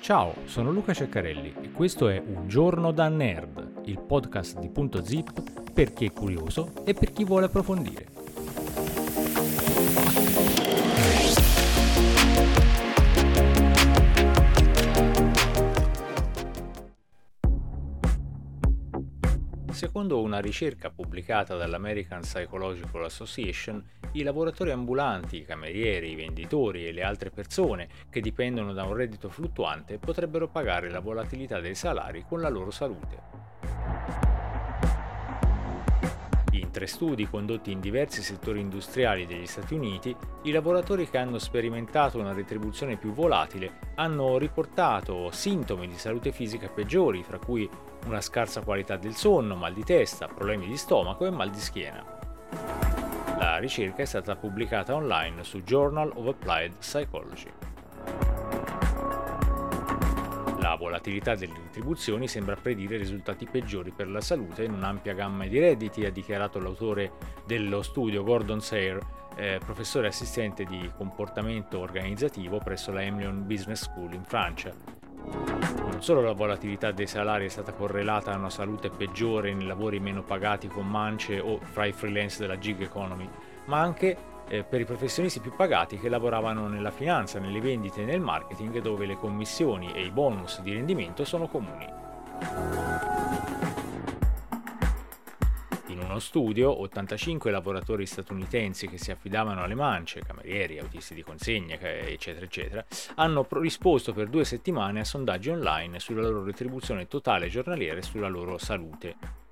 [0.00, 5.04] Ciao, sono Luca Ceccarelli e questo è Un giorno da nerd, il podcast di Punto
[5.04, 8.27] Zip per chi è curioso e per chi vuole approfondire.
[19.78, 23.80] Secondo una ricerca pubblicata dall'American Psychological Association,
[24.14, 28.94] i lavoratori ambulanti, i camerieri, i venditori e le altre persone che dipendono da un
[28.94, 34.27] reddito fluttuante potrebbero pagare la volatilità dei salari con la loro salute.
[36.58, 41.38] In tre studi condotti in diversi settori industriali degli Stati Uniti, i lavoratori che hanno
[41.38, 47.70] sperimentato una retribuzione più volatile hanno riportato sintomi di salute fisica peggiori, fra cui
[48.06, 52.04] una scarsa qualità del sonno, mal di testa, problemi di stomaco e mal di schiena.
[53.38, 57.67] La ricerca è stata pubblicata online su Journal of Applied Psychology.
[60.78, 66.06] Volatilità delle retribuzioni sembra predire risultati peggiori per la salute in un'ampia gamma di redditi,
[66.06, 67.12] ha dichiarato l'autore
[67.44, 69.00] dello studio Gordon Sayre,
[69.36, 74.72] eh, professore assistente di comportamento organizzativo presso la Emlyon Business School in Francia.
[75.20, 80.00] Non solo la volatilità dei salari è stata correlata a una salute peggiore nei lavori
[80.00, 83.28] meno pagati con mance o fra i freelance della gig economy,
[83.66, 84.16] ma anche
[84.48, 88.80] eh, per i professionisti più pagati che lavoravano nella finanza, nelle vendite e nel marketing
[88.80, 91.86] dove le commissioni e i bonus di rendimento sono comuni.
[95.88, 101.78] In uno studio, 85 lavoratori statunitensi che si affidavano alle mance, camerieri, autisti di consegna,
[101.80, 102.84] eccetera, eccetera,
[103.16, 108.28] hanno risposto per due settimane a sondaggi online sulla loro retribuzione totale giornaliera e sulla
[108.28, 109.47] loro salute.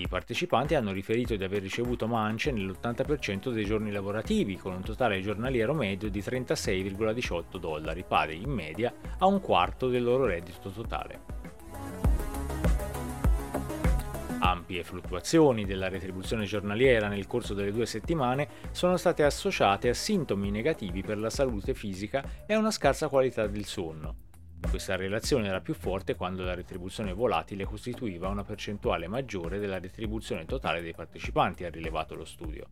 [0.00, 5.20] I partecipanti hanno riferito di aver ricevuto mance nell'80% dei giorni lavorativi, con un totale
[5.20, 11.20] giornaliero medio di 36,18 dollari, pari in media a un quarto del loro reddito totale.
[14.38, 20.50] Ampie fluttuazioni della retribuzione giornaliera nel corso delle due settimane sono state associate a sintomi
[20.50, 24.28] negativi per la salute fisica e a una scarsa qualità del sonno.
[24.68, 30.44] Questa relazione era più forte quando la retribuzione volatile costituiva una percentuale maggiore della retribuzione
[30.44, 32.66] totale dei partecipanti, ha rilevato lo studio.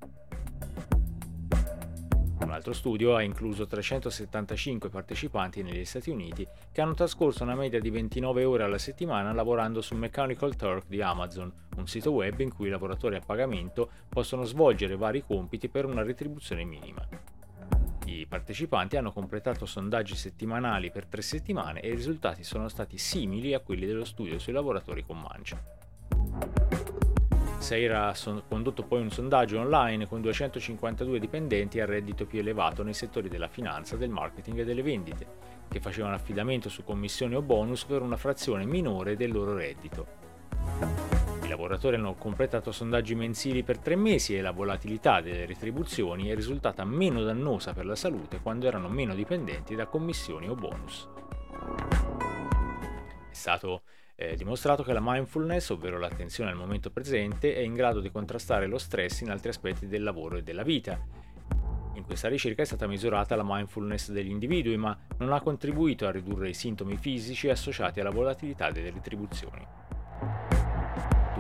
[2.41, 7.81] Un altro studio ha incluso 375 partecipanti negli Stati Uniti che hanno trascorso una media
[7.81, 12.55] di 29 ore alla settimana lavorando su Mechanical Turk di Amazon, un sito web in
[12.55, 17.37] cui i lavoratori a pagamento possono svolgere vari compiti per una retribuzione minima.
[18.09, 23.53] I partecipanti hanno completato sondaggi settimanali per tre settimane e i risultati sono stati simili
[23.53, 25.63] a quelli dello studio sui lavoratori con mancia.
[27.59, 32.95] Seira ha condotto poi un sondaggio online con 252 dipendenti a reddito più elevato nei
[32.95, 35.27] settori della finanza, del marketing e delle vendite,
[35.69, 41.08] che facevano affidamento su commissioni o bonus per una frazione minore del loro reddito.
[41.69, 46.83] Lavoratori hanno completato sondaggi mensili per tre mesi e la volatilità delle retribuzioni è risultata
[46.87, 51.07] meno dannosa per la salute quando erano meno dipendenti da commissioni o bonus.
[53.31, 53.83] È stato
[54.15, 58.67] eh, dimostrato che la mindfulness, ovvero l'attenzione al momento presente, è in grado di contrastare
[58.67, 60.99] lo stress in altri aspetti del lavoro e della vita.
[61.97, 66.13] In questa ricerca è stata misurata la mindfulness degli individui, ma non ha contribuito a
[66.13, 69.67] ridurre i sintomi fisici associati alla volatilità delle retribuzioni.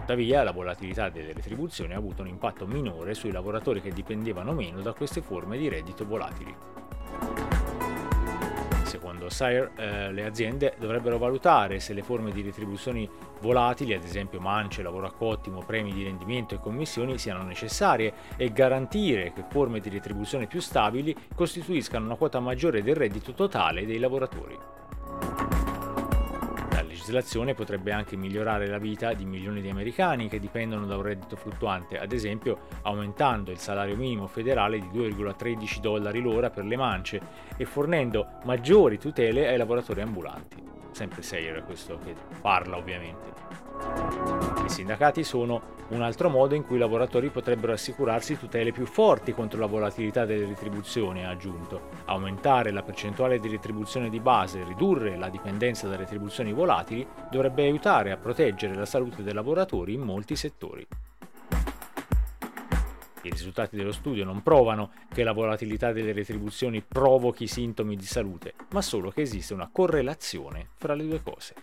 [0.08, 4.80] Tuttavia, la volatilità delle retribuzioni ha avuto un impatto minore sui lavoratori che dipendevano meno
[4.80, 6.56] da queste forme di reddito volatili.
[8.84, 13.06] Secondo Sire, eh, le aziende dovrebbero valutare se le forme di retribuzioni
[13.42, 18.50] volatili, ad esempio mance, lavoro a cottimo, premi di rendimento e commissioni, siano necessarie e
[18.50, 23.98] garantire che forme di retribuzione più stabili costituiscano una quota maggiore del reddito totale dei
[23.98, 24.77] lavoratori
[27.08, 31.36] legislazione potrebbe anche migliorare la vita di milioni di americani che dipendono da un reddito
[31.36, 37.20] fluttuante, ad esempio aumentando il salario minimo federale di 2,13 dollari l'ora per le mance
[37.56, 40.62] e fornendo maggiori tutele ai lavoratori ambulanti.
[40.90, 44.47] Sempre Sayer questo che parla ovviamente.
[44.68, 49.32] I sindacati sono un altro modo in cui i lavoratori potrebbero assicurarsi tutele più forti
[49.32, 51.88] contro la volatilità delle retribuzioni, ha aggiunto.
[52.04, 57.62] Aumentare la percentuale di retribuzione di base e ridurre la dipendenza da retribuzioni volatili dovrebbe
[57.62, 60.86] aiutare a proteggere la salute dei lavoratori in molti settori.
[63.22, 68.52] I risultati dello studio non provano che la volatilità delle retribuzioni provochi sintomi di salute,
[68.72, 71.54] ma solo che esiste una correlazione fra le due cose.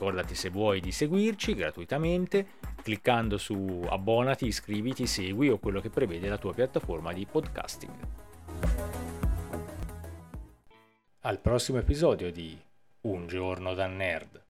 [0.00, 2.46] Ricordati se vuoi di seguirci gratuitamente
[2.82, 7.92] cliccando su abbonati, iscriviti, segui o quello che prevede la tua piattaforma di podcasting.
[11.20, 12.58] al prossimo episodio di
[13.02, 14.42] Un giorno da nerd.